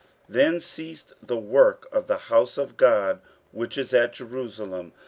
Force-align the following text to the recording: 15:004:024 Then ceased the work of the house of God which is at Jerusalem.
15:004:024 0.27 0.33
Then 0.33 0.59
ceased 0.59 1.13
the 1.21 1.37
work 1.37 1.87
of 1.91 2.07
the 2.07 2.17
house 2.17 2.57
of 2.57 2.75
God 2.75 3.21
which 3.51 3.77
is 3.77 3.93
at 3.93 4.13
Jerusalem. 4.13 4.93